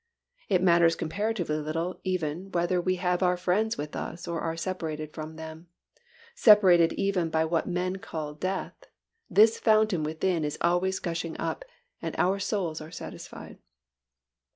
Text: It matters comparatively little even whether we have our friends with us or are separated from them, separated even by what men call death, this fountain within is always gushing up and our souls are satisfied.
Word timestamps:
It 0.49 0.63
matters 0.63 0.95
comparatively 0.95 1.57
little 1.57 2.01
even 2.03 2.49
whether 2.53 2.81
we 2.81 2.95
have 2.95 3.21
our 3.21 3.37
friends 3.37 3.77
with 3.77 3.95
us 3.95 4.27
or 4.27 4.41
are 4.41 4.57
separated 4.57 5.13
from 5.13 5.35
them, 5.35 5.67
separated 6.33 6.91
even 6.93 7.29
by 7.29 7.45
what 7.45 7.67
men 7.67 7.97
call 7.97 8.33
death, 8.33 8.73
this 9.29 9.59
fountain 9.59 10.01
within 10.03 10.43
is 10.43 10.57
always 10.59 10.97
gushing 10.97 11.37
up 11.37 11.63
and 12.01 12.15
our 12.17 12.39
souls 12.39 12.81
are 12.81 12.89
satisfied. 12.89 13.59